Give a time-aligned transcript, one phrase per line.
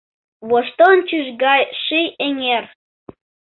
[0.49, 2.63] Воштончыш гай ший эҥер